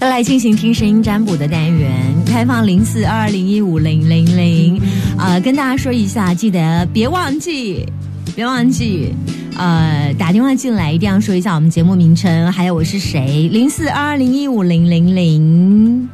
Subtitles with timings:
[0.00, 1.92] 要来进行听声音占卜的单元，
[2.24, 4.80] 开放零四二二零一五零零零，
[5.18, 7.84] 呃，跟大家说一下，记得别忘记，
[8.34, 9.14] 别忘记，
[9.58, 16.08] 呃，打电话进来一定要说一下我们节目名称，还有我是谁，零四二二零一五零零零，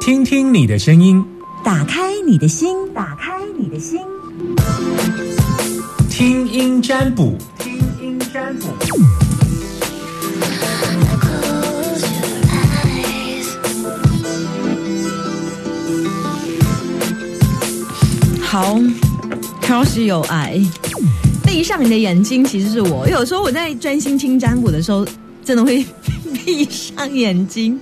[0.00, 1.24] 听听你的声音，
[1.62, 4.00] 打开你的心，打开你的心，
[6.10, 8.66] 听音占卜，听音占卜。
[18.68, 18.78] 好，
[19.62, 20.60] 开始有爱。
[21.46, 23.08] 闭上你的眼睛，其实是我。
[23.08, 25.06] 有时候我在专心听占卜的时候，
[25.42, 25.82] 真的会
[26.44, 27.80] 闭上眼睛。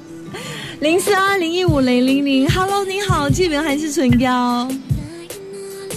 [0.78, 4.68] 零四二零一五零零零，Hello，你好，这边还是唇膏。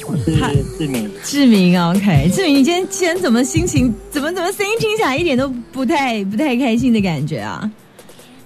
[0.08, 0.36] 我是
[0.76, 3.94] 志明，志明，OK，志明，你今天今天怎么心情？
[4.10, 7.72] 怎么怎么声音听起来一点都不太不太开心的感觉啊？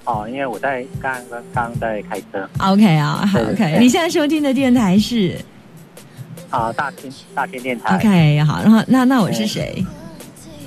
[0.04, 2.50] 哦，因为我在刚刚刚在开车。
[2.58, 5.40] OK 啊，OK，你现在收听的电台是？
[6.54, 7.96] 啊，大天大天电台。
[7.96, 9.84] OK，好，然后那那我是谁？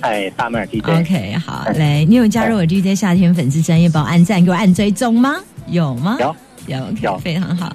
[0.01, 0.83] 哎，大妹儿 DJ。
[0.84, 5.37] OK，好，来，你有加入我 DJ 夏天粉丝专业帮我按赞，给我按追踪吗？
[5.69, 6.17] 有吗？
[6.19, 6.34] 有
[6.67, 7.75] 有 OK，非常好。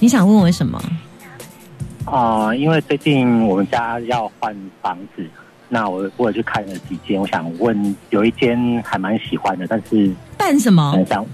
[0.00, 0.82] 你想问我什么？
[2.04, 4.52] 啊，因为最近我们家要换
[4.82, 5.24] 房子，
[5.68, 11.00] 那我我去看了几间，我想问，有一间还蛮喜欢的，但是办什么？
[11.08, 11.24] 想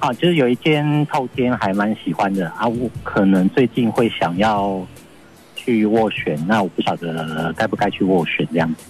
[0.00, 4.80] 啊，就是有一间套间还蛮喜欢的啊，我可能最近会想要。
[5.64, 8.84] 去斡旋，那我不晓得该不该去斡旋这样子。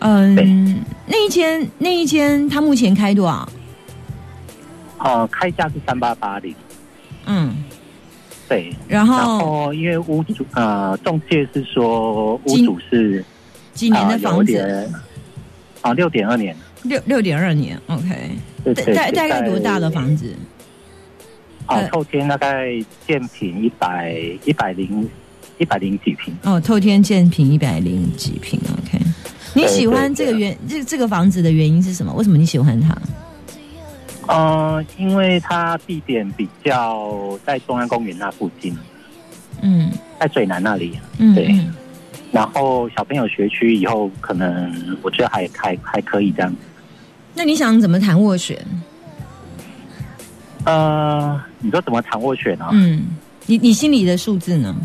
[0.00, 3.48] 嗯，那一间那一间，他目前开多少？
[4.98, 6.54] 哦，开价是三八八零。
[7.26, 7.54] 嗯，
[8.48, 8.72] 对。
[8.86, 13.24] 然后，然后因为屋主呃，中介是说屋主是
[13.72, 14.88] 几年的房子？
[15.80, 16.54] 啊，六点二年。
[16.82, 18.30] 六六点二年，OK。
[18.94, 20.34] 大大概多大的房子？
[21.66, 22.72] 啊，后天大概
[23.06, 25.08] 建平一百一百零。
[25.58, 28.98] 一百零几平哦，透天建平一百零几平，OK。
[29.54, 32.12] 你喜欢这个原这这个房子的原因是什么？
[32.12, 32.96] 为什么你喜欢它？
[34.28, 38.76] 嗯，因为它地点比较在中央公园那附近，
[39.62, 39.90] 嗯，
[40.20, 41.58] 在水南那里，嗯，对。
[42.30, 46.58] 然后小朋友学区以后，可能我觉得还还还可以这样子。
[47.34, 48.58] 那你想怎么谈斡旋？
[50.64, 52.68] 呃，你说怎么谈斡旋呢？
[52.72, 53.06] 嗯，
[53.46, 54.76] 你你心里的数字呢？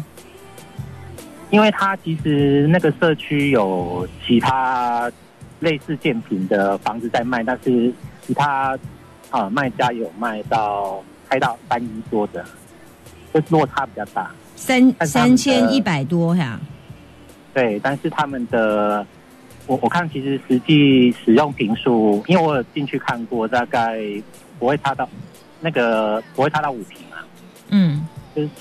[1.54, 5.10] 因为它其实那个社区有其他
[5.60, 7.94] 类似建平的房子在卖，但是
[8.26, 8.76] 其他
[9.30, 12.44] 啊卖家有卖到开到三一多的，
[13.32, 14.32] 就落差比较大。
[14.56, 16.60] 三三千一百多呀？
[17.54, 19.06] 对，但是他们的
[19.68, 24.00] 我我看其实实际使用平数，因为我有进去看过，大概
[24.58, 25.08] 不会差到
[25.62, 27.22] 那个不会差到五平啊。
[27.70, 28.04] 嗯，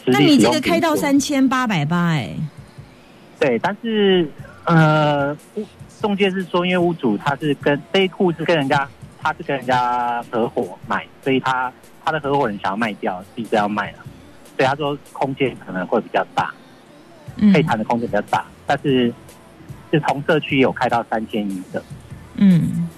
[0.04, 2.36] 那你这个开到三千八百八哎。
[3.42, 4.28] 对，但是
[4.66, 5.36] 呃，
[6.00, 8.88] 中介是说，因为屋主他是跟这一户是跟人家，
[9.20, 11.72] 他是跟人家合伙买，所以他
[12.04, 13.98] 他的合伙人想要卖掉，自己要卖了，
[14.56, 16.54] 所以他说空间可能会比较大，
[17.52, 19.12] 可以谈的空间比较大，但是
[19.90, 21.82] 是同社区有开到三千一的，
[22.36, 22.88] 嗯，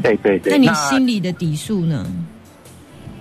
[0.00, 0.52] 对对对。
[0.52, 2.06] 那你心里的底数呢？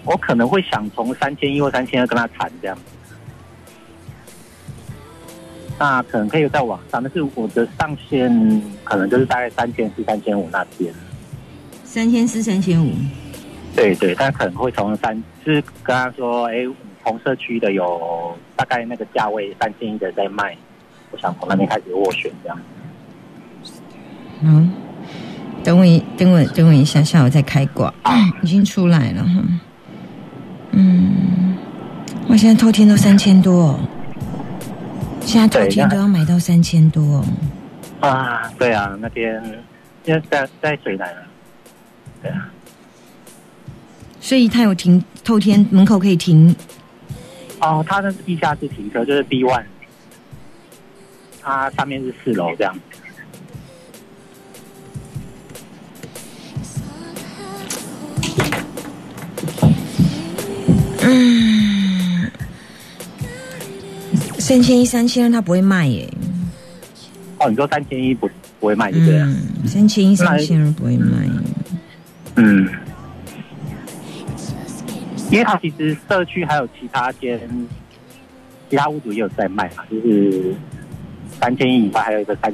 [0.05, 2.77] 我可能会想从三千一或三千二跟他谈这样。
[5.79, 10.93] 那可能可以再往上，但是我的上限可能就是大概三千四、三千五那边。
[11.83, 12.91] 三千四、三千五。
[13.75, 16.65] 对对，但可能会从三，就是跟他说，哎，
[17.03, 20.55] 同社区的有大概那个价位三千一的在卖，
[21.11, 22.59] 我想从那边开始斡旋这样。
[24.41, 24.71] 嗯，
[25.63, 27.91] 等我一等我等我一下，下午再开挂，
[28.43, 29.43] 已经出来了哈。
[30.71, 31.57] 嗯，
[32.27, 33.79] 我现在偷听都三千多。
[35.25, 37.25] 现在昨天都要买到三千多
[37.99, 38.51] 啊！
[38.59, 39.41] 对啊，那边
[40.05, 41.23] 现在在在水南啊，
[42.21, 42.49] 对啊，
[44.19, 46.55] 所以他有停透天门口可以停。
[47.61, 49.63] 哦，他那是地下室停车，就是 B one，
[51.41, 52.75] 它上面是四楼这样。
[52.75, 53.02] 嗯。
[64.43, 66.05] 三千一、三千二，他不会卖耶。
[67.39, 68.29] 哦，你说三千一不
[68.59, 69.17] 不会卖，对不对？
[69.65, 71.29] 三千一、三千二不会卖。
[72.35, 72.67] 嗯，
[75.31, 77.39] 因为他其实社区还有其他间，
[78.69, 80.53] 其他屋主也有在卖嘛，就是
[81.39, 82.53] 三千一以外还有一个三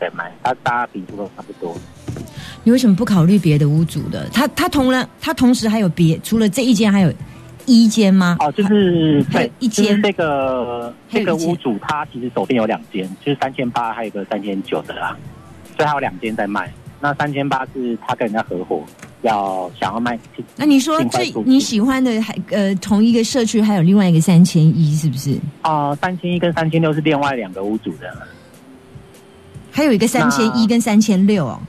[0.00, 1.76] 在卖，他大家平数都差不多。
[2.62, 4.26] 你为什么不考虑别的屋主的？
[4.30, 7.12] 他他同了，他同时还有别除了这一间还有
[7.66, 8.36] 一间吗？
[8.40, 15.16] 哦，就是还有对，一间就是这个这个屋主他其实手边有两间，就是三千八，还有一个三千九的啦，
[15.76, 16.72] 所以他有两间在卖。
[17.00, 18.82] 那三千八是他跟人家合伙
[19.20, 20.18] 要想要卖，
[20.56, 25.38] 那你说这你喜欢的还呃同一个社区还有另外一个三千一是不是？
[25.60, 28.26] 啊，三千一跟三千六是另外两个屋主的，
[29.70, 31.60] 还有一个三千一跟三千六哦。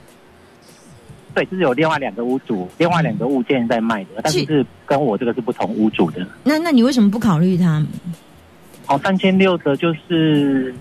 [1.36, 6.26] 对，就是有另外两个屋主，另外两个物件在卖的，但是是跟我这个是不同屋主的。
[6.42, 7.86] 那那你为什么不考虑它？
[8.86, 10.74] 哦，三千六的就是，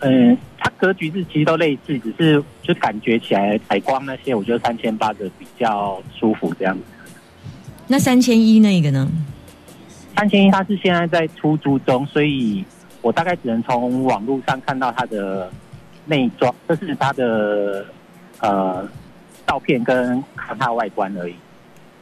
[0.00, 6.82] 嗯，它格局是其实都类似，只是就感觉起来采光那些，我觉得三千八的比较舒服这样子。
[7.86, 9.08] 那三千一那个呢？
[10.16, 12.64] 三千一它是现在在出租中，所以
[13.02, 15.48] 我大概只能从网络上看到它的
[16.06, 17.86] 内装，这是它的
[18.40, 18.84] 呃
[19.52, 21.34] 照片跟看它的外观而已。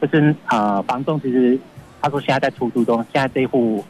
[0.01, 1.59] 就是呃，房东其实
[2.01, 3.83] 他说现在在出租中，现在这一户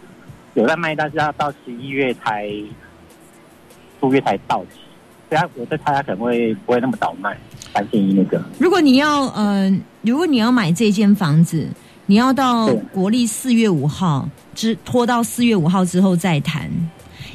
[0.55, 2.49] 有在卖，但是要到十一月才
[3.99, 4.79] 租约才到期，
[5.29, 7.37] 所以他我在猜他可能会不会那么早卖
[7.71, 8.43] 三千一那个。
[8.57, 9.71] 如果你要呃，
[10.01, 11.67] 如果你要买这间房子，
[12.07, 16.67] 你要到国历四月五号之拖到四月五号之后再谈。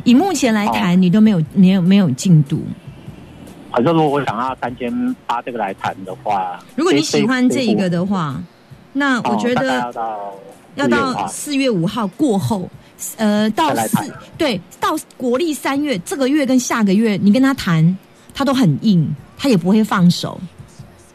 [0.02, 2.64] 以目前来谈，你都没有没有没有进度。
[3.76, 8.42] 好像如果我想要三千八这个来谈的话，如果你喜欢这一个的，话，
[8.94, 10.32] 那我觉得要到
[10.76, 12.70] 要4月5号到四月五号过后，
[13.18, 17.98] 呃，到四对到国历三月这个月跟下个月，你跟他谈，
[18.32, 19.06] 他都很硬，
[19.36, 20.40] 他也不会放手。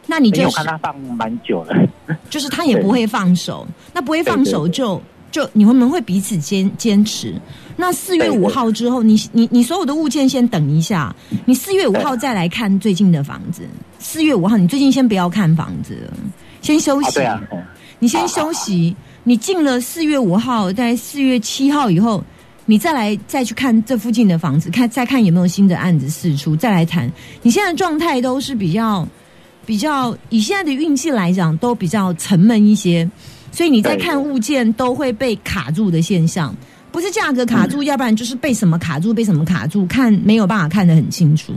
[0.05, 1.75] 那你就是我看他放蛮久了，
[2.29, 7.33] 就是他也不会放手，那不会放手就就你们会彼此坚坚持。
[7.75, 11.15] 那四月五号之后，你你你所有的物件先等一下，
[11.45, 13.63] 你四月五号再来看最近的房子。
[13.99, 15.95] 四月五号，你最近先不要看房子，
[16.61, 17.19] 先休息。
[17.99, 22.23] 你先休息，你进了四月五号，在四月七号以后，
[22.65, 27.11] 你再来再去看这附近的房子，看再看有没有新的案子释出，再来谈。
[27.43, 29.07] 你现在状态都是比较
[29.67, 33.07] 比较，以现在的运气来讲，都比较沉闷一些，
[33.51, 36.55] 所以你在看物件都会被卡住的现象。
[36.91, 41.53] 不是价格卡住，要不然就是被什么卡住，被什么卡住，看没有办法看得很清楚。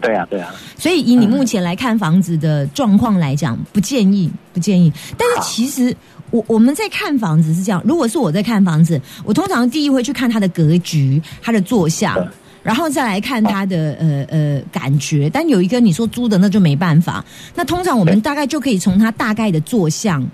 [0.00, 4.92] 对啊，对啊，所以以你目前来看房子的状况来讲，不建议，不建议。
[5.16, 5.94] 但是其实
[6.30, 12.16] 我我们在看房子是这样，如果是我在看房子，我通常第一会去看它的格局、它的坐向。
[12.62, 17.24] 然后再来看它的呃呃感觉，但有一个你说租的那就没办法。
[17.54, 20.26] 那通常我们大概就可以从它大概的坐向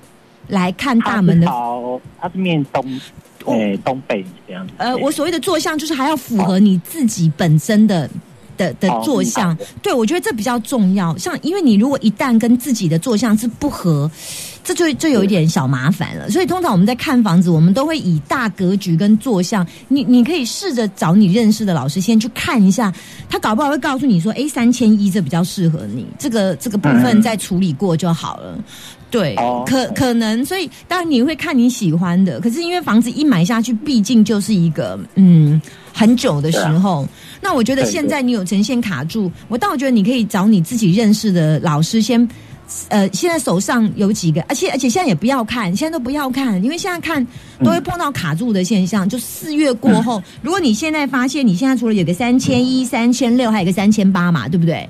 [0.48, 1.52] 来看大门的是
[2.18, 2.82] 它是面东，
[3.46, 4.74] 诶、东北这样子。
[4.76, 8.08] 呃，我所谓的坐相就是还要符合你自己本身的。
[8.54, 11.16] 的的哦坐向明白，对我觉得这比较重要。
[11.16, 14.08] 像因为你如果一旦跟自己的坐相是不合，
[14.64, 16.31] 这就就有一点小麻烦了。
[16.31, 22.93] 所以通常我们在看房子，我们都会以大格局跟坐向，你你可以试着找你认识的老师先去看一下，
[23.29, 28.59] 他搞不好会告诉你说，哎，三千一这比较适合你，这个这个部分嗯再处理过就好了。
[29.11, 35.61] 对，哦可可能，所以当然你会看你喜欢的，可是因为房子一买下去，毕竟就是一个嗯
[35.93, 37.06] 很久的时候。
[37.41, 42.26] 那我觉得现在你有呈现卡住，我倒觉得你可以找你自己认识的老师先。
[42.88, 47.26] 呃，现在手上有几个，而且而且现在也不要看，现在都不要看，因为现在看
[47.61, 49.08] 都会碰到卡住的现象。
[49.08, 54.88] 就四月过后，如果你现在发现你现在除了有个三千一、三千六，还有一个三千八嘛，对不对？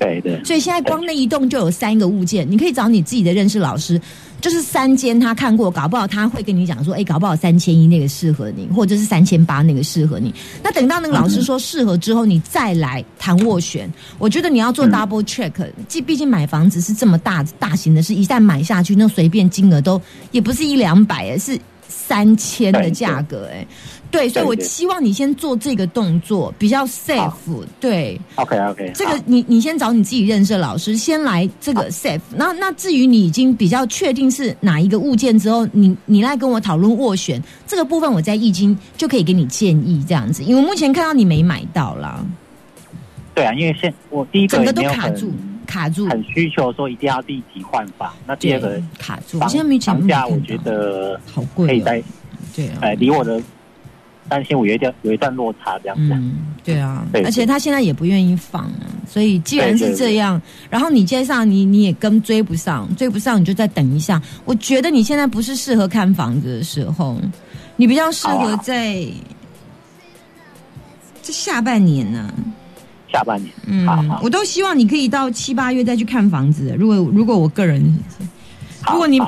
[0.00, 4.00] 对对所以现在光那一栋就有三个物件，你可以找你自己的认识老师，
[4.40, 10.34] 就是三间他看过，搞不好他会跟你讲说，哎，搞不好三千一那个适合你，或者是三千八那个适合你。
[10.62, 13.92] 那等到那个老师说适合之后，你再来谈斡旋。
[14.18, 15.52] 我觉得你要做 double check，
[15.86, 23.66] 既毕竟买房子是这么大大型的事，一旦买下去，那随便金额都也不是一两百，哎，是三千的价格，哎。
[24.10, 27.30] 对，所以我希望你先做这个动作，比较 safe。
[27.78, 32.20] 对，，OK OK，这个你你先找你自己认识的老师，先来这个 safe。
[32.34, 40.42] 那那至于你已经比较确定是哪一个物件之后，你你来跟我讨论斡旋这个部分，我在易经就可以给你建议这样子。
[40.42, 42.24] 因为目前看到你没买到啦，
[43.34, 45.32] 对啊，因为现我第一个整个都卡住，
[45.66, 49.36] 卡住，很需求说一定要立即换房，那第对二个，卡住。
[49.36, 52.02] 我房现在没钱房价，我觉得好贵哦，可以在
[52.56, 52.90] 对哎。
[52.90, 53.40] 呃离我的
[54.28, 56.12] 担心我有一段有一段落差这样子。
[56.12, 56.32] 嗯，
[56.64, 64.20] 对啊，对而且他现在也不愿意放啊，所以既然是对对这样，然后你接上你你也跟追不上，追不上你就再等一下。
[64.44, 67.20] 我觉得你现在不是适合看房子的时候，
[67.76, 69.04] 你比较适合在
[71.22, 72.32] 这下半年呢、
[73.12, 73.52] 下半年。
[73.66, 76.76] 嗯好好，我都希望你可以到七八月再去看房子。
[76.78, 77.82] 如果如果我个人，
[78.90, 79.20] 如果你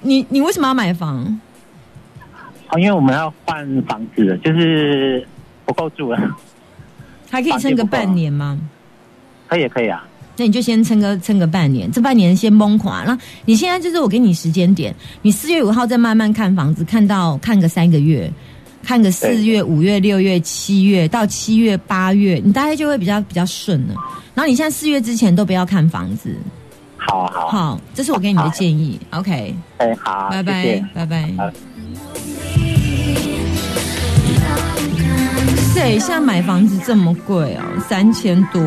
[0.00, 1.40] 你你为什么要买房？
[2.72, 5.26] 哦，因为我们要换房子了，就是
[5.64, 6.18] 不够住了，
[7.30, 8.58] 还可以撑个半年吗？
[9.46, 10.02] 可以可以啊。
[10.34, 13.04] 那你就先撑个撑个半年，这半年先崩垮。
[13.06, 18.32] 那你现在就是我给你时间点，你四月五号再慢慢看房子，看到看个三个月，
[18.82, 23.94] 看个四月、五月、六月、七月，到七月、八月，你大概就会比较比较顺了。
[24.34, 26.34] 然后你现在四月之前都不要看房子，
[26.96, 28.98] 好好，好，这是我给你的建议。
[29.10, 31.30] OK，哎好，拜拜，拜拜
[35.74, 38.60] 对，现在买房子这么贵哦，三千多，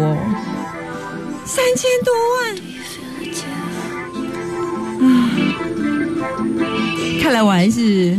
[1.45, 2.55] 三千多万。
[4.99, 5.29] 啊，
[7.21, 8.17] 看来我还是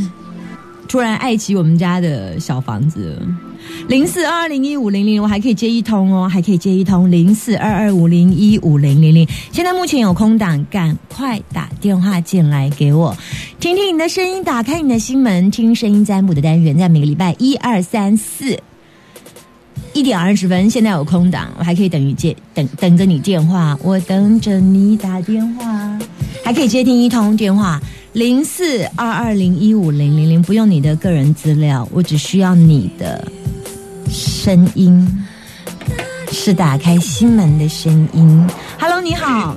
[0.89, 3.21] 突然爱起我们家的小房子。
[3.89, 9.29] 零四二二零一五零零，我还可以接一通哦，还可以接一通零四二二五零一五零零零。
[9.53, 13.17] 现在目前有空档，赶快打电话进来给我，
[13.59, 18.59] 听听你的声音，打开你的心门，听声音占卜的单元，在每个礼拜一二三四
[19.97, 25.99] 一点二十分，现在有空档，我还可以等于接等等着你电话，我等着你打电话，
[26.45, 27.81] 还可以接听一通电话
[28.13, 33.27] 零四二二零一五零零零，不用你的个人资料，我只需要你的
[34.07, 35.25] 声音，
[36.31, 38.47] 是打开心门的声音。
[38.79, 39.57] Hello，你好，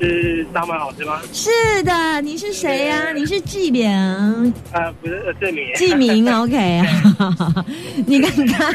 [0.00, 1.20] 是张曼老师吗？
[1.32, 1.50] 是
[1.82, 3.84] 的，你是谁呀、你是纪明。
[4.72, 5.74] 呃，不是，呃，志明。
[5.74, 6.82] 纪明 OK，
[8.06, 8.74] 你刚刚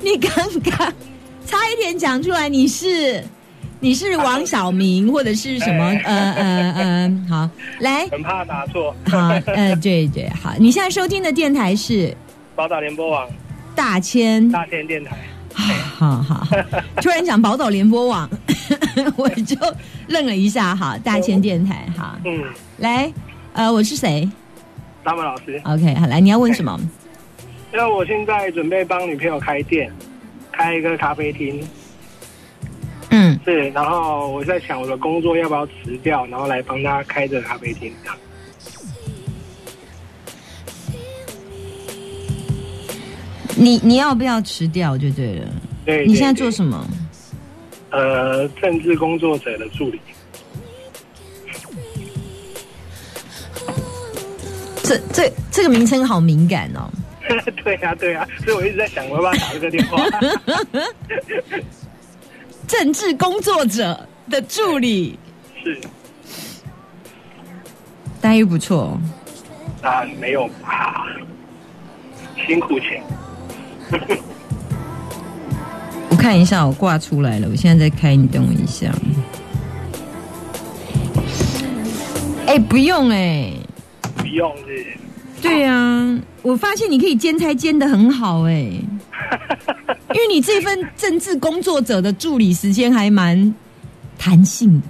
[0.00, 0.30] 你刚
[0.76, 0.92] 刚
[1.46, 3.22] 差一点讲出来，你是
[3.80, 7.50] 你是王小明或者是什么呃呃呃，好
[7.80, 8.94] 来很怕答错。
[9.08, 12.14] 好呃 对对好，你现在收听的电台是
[12.54, 13.26] 宝岛联播网
[13.74, 15.16] 大千，大千电台。
[15.52, 15.74] 好
[16.22, 16.46] 好好，
[17.02, 18.28] 突然讲宝岛联播网，
[19.16, 19.56] 我就
[20.08, 22.42] 愣了一下，哈大千电台哈嗯，
[22.78, 23.12] 来
[23.52, 24.28] 呃我是谁
[25.04, 26.78] 张曼老师，？OK 好来你要问什么？
[27.72, 29.90] 因为我现在准备帮女朋友开店，
[30.52, 31.62] 开一个咖啡厅。
[33.10, 33.38] 嗯。
[33.44, 37.92] 是，然后我在想我的工作要不要辞掉，然后来帮她开这个咖啡厅。
[43.56, 45.48] 你你要不要辞掉就对了。
[45.84, 46.86] 对，你现在做什么？
[47.90, 50.00] 呃，政治工作者的助理。
[54.82, 56.90] 这这这个名称好敏感哦。
[57.62, 60.04] 对呀、对呀、所以我一直在想我要不要打这个电话。
[62.66, 65.18] 政治工作者的助理，
[65.62, 65.80] 是
[68.20, 68.98] 待遇不错。
[69.82, 71.06] 啊，没有吧，
[72.46, 73.02] 辛苦钱。
[76.20, 78.92] 我看一下，我挂出来了，我现在在开，你等我一下。
[82.46, 83.50] 哎，不用哎、
[84.18, 84.86] 不用是。
[85.40, 88.52] 对呀、我发现你可以兼差兼的很好哎、
[90.12, 93.54] 因为你这份政治工作者的助理时间还蛮
[94.18, 94.86] 弹性的。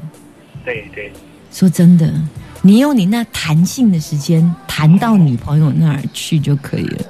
[0.64, 1.12] 对对，
[1.52, 2.12] 说真的，
[2.60, 7.04] 你用你那弹性的时间弹到女朋友那儿去就可以了。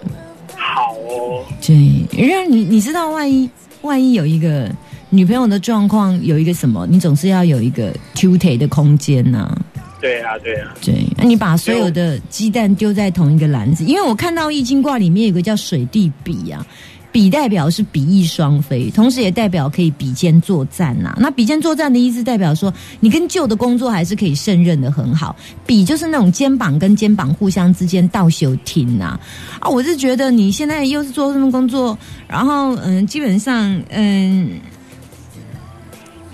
[0.55, 1.43] 好哦。
[1.67, 3.49] 对，让你你知道，万一
[3.83, 4.71] 万一有一个
[5.09, 9.57] 女朋友的状况，有一个什么，你总是要有一个 Q T 的空间呐、
[10.01, 16.65] 对啊，对啊，对，那你把所有的鸡蛋丢在同一个篮子，因为我看到易经卦里面有个叫水地比啊，
[17.13, 25.35] 比代表是比翼双飞，同时也代表可以比肩作战呐、那比肩作战的意思代表说，你跟旧的工作还是可以胜任的很好。
[25.67, 29.19] 比就是那种肩膀跟肩膀互相之间倒休停呐
[29.59, 31.99] 啊，我是觉得你现在又是做这份工作，
[32.29, 34.61] 然后嗯，基本上嗯，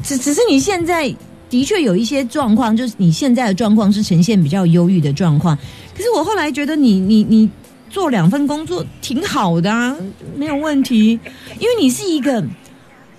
[0.03, 1.15] 只只是你现在
[1.49, 5.57] 的确有一些状况，就是你现在的状况是呈现比较忧郁的状况。
[5.97, 7.49] 可是我后来觉得你你你
[7.97, 9.97] 做两份工作挺好的啊，
[10.37, 11.19] 没有问题，
[11.59, 12.45] 因为你是一个。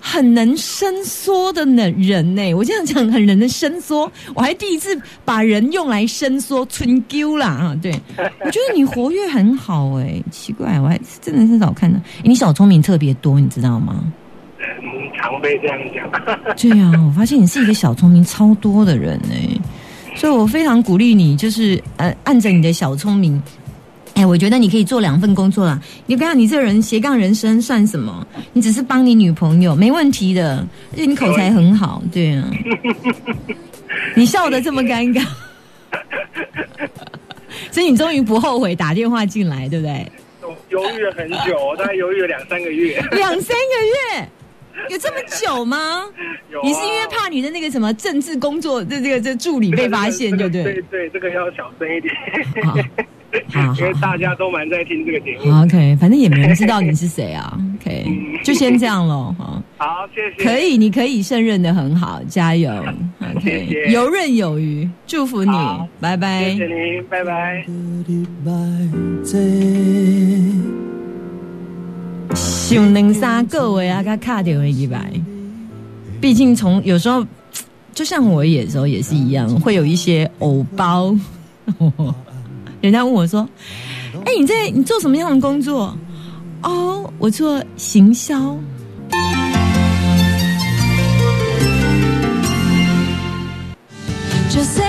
[0.00, 7.76] 很能伸缩的人人呢、我这样讲很能伸缩，我还第一次把人用来伸缩，春丢啦啊！
[7.82, 14.04] 对， 我觉得你活跃很好哎、奇怪，我还真的是少看到、诶你小聪明特别多，你知道吗？
[14.60, 14.86] 嗯，
[15.20, 16.08] 常被这样讲。
[16.56, 19.48] 对啊，我发现你是一个小聪明超多的人哎，
[20.14, 23.42] 所以我非常鼓励你，就是呃，按着你的小聪明，
[24.18, 25.80] 哎，我觉得你可以做两份工作啦。
[26.06, 28.26] 你不要你这人斜杠人生算什么？
[28.52, 32.50] 你只是帮你女朋友，没问题的，而且你口才很好，对啊。
[34.16, 35.24] 你笑得这么尴尬，
[37.70, 40.04] 所以你终于不后悔打电话进来，对不对？
[40.42, 43.00] 我犹豫了很久，我大概犹豫了两三个月。
[43.12, 44.28] 两三个月，
[44.90, 46.04] 有这么久吗？
[46.50, 50.64] 有啊你是因为怕你的那个什么政治工作这这个这助理被发现，对不对？
[50.64, 52.12] 对对，这个要小声一点，
[53.54, 55.62] 因为好大家都蛮在听这个节目。
[55.62, 58.06] ，OK，反正也没人知道你是谁啊， OK，
[58.42, 59.62] 就先这样喽，好。
[59.76, 60.44] 好，谢谢。
[60.44, 62.70] 可以，你可以胜任的很好，加油，
[63.36, 65.52] OK，谢游刃有余，祝福你，
[66.00, 66.56] 拜拜谢。
[66.56, 67.64] 谢您，拜拜。
[72.34, 75.10] 想两三个月啊，他卡掉一百。
[76.20, 77.24] 毕竟从有时候，
[77.94, 81.14] 就像我有时候也是一样，会有一些偶包。
[82.80, 83.48] 人家问我说
[84.24, 85.96] ：“哎、你在你做什么样的工作？”
[86.62, 88.56] 哦，我做行销。
[94.50, 94.87] 就 say